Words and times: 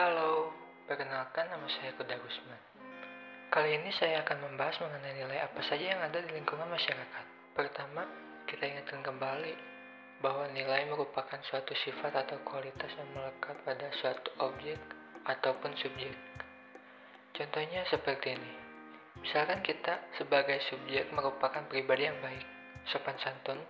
Halo, 0.00 0.48
perkenalkan 0.88 1.44
nama 1.52 1.68
saya 1.68 1.92
Kuda 1.92 2.16
Gusman. 2.24 2.56
Kali 3.52 3.76
ini 3.76 3.92
saya 3.92 4.24
akan 4.24 4.48
membahas 4.48 4.80
mengenai 4.80 5.12
nilai 5.12 5.44
apa 5.44 5.60
saja 5.60 5.92
yang 5.92 6.00
ada 6.00 6.24
di 6.24 6.40
lingkungan 6.40 6.72
masyarakat. 6.72 7.52
Pertama, 7.52 8.08
kita 8.48 8.64
ingatkan 8.64 9.04
kembali 9.04 9.52
bahwa 10.24 10.48
nilai 10.56 10.88
merupakan 10.88 11.36
suatu 11.44 11.76
sifat 11.84 12.16
atau 12.16 12.40
kualitas 12.48 12.88
yang 12.96 13.12
melekat 13.12 13.60
pada 13.60 13.92
suatu 14.00 14.32
objek 14.40 14.80
ataupun 15.28 15.76
subjek. 15.76 16.16
Contohnya 17.36 17.84
seperti 17.92 18.40
ini. 18.40 18.52
Misalkan 19.20 19.60
kita 19.60 20.16
sebagai 20.16 20.64
subjek 20.72 21.12
merupakan 21.12 21.68
pribadi 21.68 22.08
yang 22.08 22.16
baik, 22.24 22.48
sopan 22.88 23.20
santun, 23.20 23.60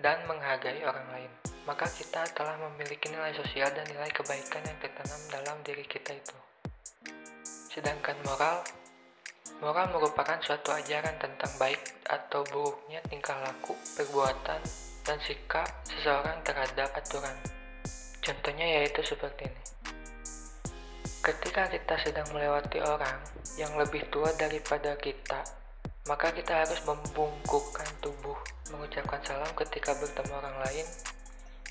dan 0.00 0.24
menghargai 0.26 0.82
orang 0.84 1.08
lain 1.12 1.32
maka 1.70 1.86
kita 1.86 2.24
telah 2.34 2.56
memiliki 2.56 3.12
nilai 3.12 3.30
sosial 3.36 3.70
dan 3.70 3.86
nilai 3.86 4.10
kebaikan 4.10 4.58
yang 4.64 4.78
tertanam 4.82 5.22
dalam 5.30 5.56
diri 5.62 5.86
kita 5.86 6.16
itu. 6.16 6.36
Sedangkan 7.70 8.18
moral, 8.26 8.64
moral 9.62 9.86
merupakan 9.94 10.40
suatu 10.42 10.74
ajaran 10.74 11.14
tentang 11.22 11.52
baik 11.62 11.78
atau 12.10 12.42
buruknya 12.50 12.98
tingkah 13.06 13.38
laku, 13.44 13.78
perbuatan, 13.94 14.58
dan 15.06 15.18
sikap 15.22 15.68
seseorang 15.86 16.42
terhadap 16.42 16.90
aturan. 16.96 17.38
Contohnya 18.18 18.66
yaitu 18.80 19.06
seperti 19.06 19.46
ini. 19.46 19.62
Ketika 21.20 21.68
kita 21.68 21.94
sedang 22.02 22.26
melewati 22.32 22.82
orang 22.82 23.20
yang 23.60 23.76
lebih 23.76 24.08
tua 24.08 24.34
daripada 24.34 24.96
kita, 24.98 25.44
maka 26.08 26.32
kita 26.32 26.66
harus 26.66 26.82
membungkukkan 26.82 27.86
tubuh, 28.02 28.34
mengucapkan 28.90 29.22
salam 29.22 29.54
ketika 29.54 29.94
bertemu 30.02 30.34
orang 30.34 30.56
lain, 30.66 30.86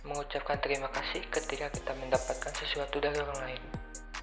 mengucapkan 0.08 0.56
terima 0.64 0.88
kasih 0.88 1.20
ketika 1.28 1.68
kita 1.68 1.92
mendapatkan 2.00 2.54
sesuatu 2.56 2.96
dari 3.04 3.20
orang 3.20 3.40
lain. 3.44 3.64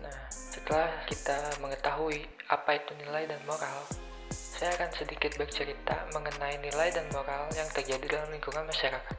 Nah, 0.00 0.16
setelah 0.32 0.88
kita 1.04 1.60
mengetahui 1.60 2.24
apa 2.48 2.80
itu 2.80 2.96
nilai 2.96 3.28
dan 3.28 3.36
moral, 3.44 3.84
saya 4.32 4.72
akan 4.80 4.88
sedikit 4.96 5.28
bercerita 5.36 6.08
mengenai 6.16 6.56
nilai 6.64 6.88
dan 6.88 7.04
moral 7.12 7.44
yang 7.52 7.68
terjadi 7.76 8.16
dalam 8.16 8.32
lingkungan 8.32 8.64
masyarakat. 8.64 9.16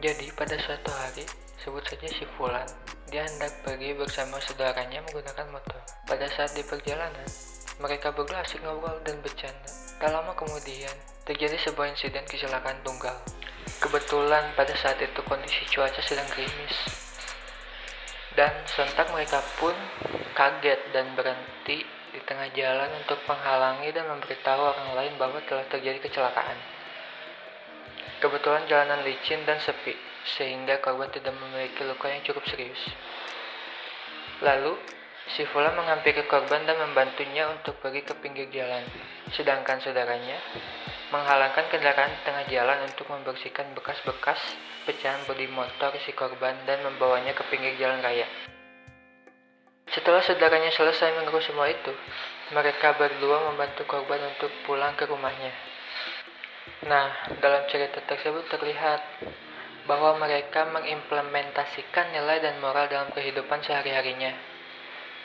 Jadi, 0.00 0.32
pada 0.32 0.56
suatu 0.56 0.88
hari, 1.04 1.28
sebut 1.60 1.84
saja 1.84 2.08
si 2.08 2.24
Fulan, 2.40 2.64
dia 3.12 3.28
hendak 3.28 3.52
pergi 3.60 3.92
bersama 3.92 4.40
saudaranya 4.40 5.04
menggunakan 5.04 5.52
motor. 5.52 5.84
Pada 6.08 6.32
saat 6.32 6.56
di 6.56 6.64
perjalanan, 6.64 7.28
mereka 7.76 8.08
berdua 8.08 8.40
asik 8.40 8.64
ngobrol 8.64 8.96
dan 9.04 9.20
bercanda. 9.20 9.68
Tak 10.00 10.08
lama 10.08 10.32
kemudian, 10.32 11.11
terjadi 11.22 11.54
sebuah 11.70 11.94
insiden 11.94 12.26
kecelakaan 12.26 12.82
tunggal. 12.82 13.14
Kebetulan 13.78 14.54
pada 14.58 14.74
saat 14.74 14.98
itu 14.98 15.22
kondisi 15.22 15.62
cuaca 15.70 16.02
sedang 16.02 16.26
gerimis. 16.34 16.76
Dan 18.34 18.50
sontak 18.66 19.06
mereka 19.14 19.38
pun 19.60 19.74
kaget 20.34 20.80
dan 20.90 21.14
berhenti 21.14 21.84
di 22.12 22.20
tengah 22.26 22.48
jalan 22.56 22.90
untuk 22.98 23.22
menghalangi 23.28 23.94
dan 23.94 24.08
memberitahu 24.08 24.62
orang 24.72 24.90
lain 24.98 25.14
bahwa 25.20 25.38
telah 25.46 25.66
terjadi 25.70 26.02
kecelakaan. 26.02 26.58
Kebetulan 28.18 28.66
jalanan 28.66 29.02
licin 29.06 29.42
dan 29.46 29.58
sepi, 29.58 29.94
sehingga 30.38 30.78
korban 30.78 31.10
tidak 31.10 31.34
memiliki 31.34 31.82
luka 31.82 32.06
yang 32.06 32.22
cukup 32.22 32.42
serius. 32.46 32.78
Lalu, 34.42 34.78
si 35.34 35.46
Fula 35.46 35.74
menghampiri 35.74 36.26
korban 36.26 36.66
dan 36.66 36.78
membantunya 36.82 37.50
untuk 37.50 37.78
pergi 37.78 38.02
ke 38.02 38.14
pinggir 38.18 38.50
jalan. 38.50 38.86
Sedangkan 39.34 39.78
saudaranya 39.82 40.38
menghalangkan 41.12 41.68
kendaraan 41.68 42.24
tengah 42.24 42.48
jalan 42.48 42.88
untuk 42.88 43.04
membersihkan 43.12 43.76
bekas-bekas 43.76 44.40
pecahan 44.88 45.20
bodi 45.28 45.44
motor 45.52 45.92
si 46.00 46.16
korban 46.16 46.56
dan 46.64 46.80
membawanya 46.80 47.36
ke 47.36 47.44
pinggir 47.52 47.76
jalan 47.76 48.00
raya. 48.00 48.24
Setelah 49.92 50.24
saudaranya 50.24 50.72
selesai 50.72 51.20
mengurus 51.20 51.44
semua 51.44 51.68
itu, 51.68 51.92
mereka 52.56 52.96
berdua 52.96 53.52
membantu 53.52 53.84
korban 53.84 54.24
untuk 54.32 54.48
pulang 54.64 54.96
ke 54.96 55.04
rumahnya. 55.04 55.52
Nah, 56.88 57.36
dalam 57.44 57.68
cerita 57.68 58.00
tersebut 58.08 58.48
terlihat 58.48 59.04
bahwa 59.84 60.16
mereka 60.16 60.64
mengimplementasikan 60.72 62.08
nilai 62.16 62.40
dan 62.40 62.56
moral 62.64 62.88
dalam 62.88 63.12
kehidupan 63.12 63.60
sehari-harinya. 63.60 64.32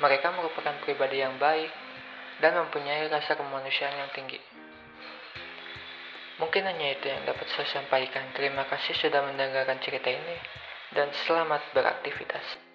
Mereka 0.04 0.36
merupakan 0.36 0.76
pribadi 0.84 1.24
yang 1.24 1.40
baik 1.40 1.72
dan 2.44 2.60
mempunyai 2.60 3.08
rasa 3.08 3.40
kemanusiaan 3.40 3.96
yang 3.98 4.12
tinggi. 4.12 4.67
Mungkin 6.38 6.70
hanya 6.70 6.94
itu 6.94 7.10
yang 7.10 7.26
dapat 7.26 7.50
saya 7.50 7.66
sampaikan. 7.82 8.30
Terima 8.38 8.70
kasih 8.70 8.94
sudah 8.94 9.26
mendengarkan 9.26 9.82
cerita 9.82 10.14
ini 10.14 10.38
dan 10.94 11.10
selamat 11.26 11.74
beraktivitas. 11.74 12.67